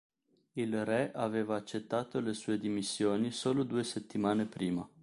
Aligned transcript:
Il 0.53 0.83
re 0.83 1.11
aveva 1.11 1.57
accettato 1.57 2.19
le 2.21 2.33
sue 2.33 2.57
dimissioni 2.57 3.29
solo 3.29 3.61
due 3.63 3.83
settimane 3.83 4.45
prima. 4.47 4.89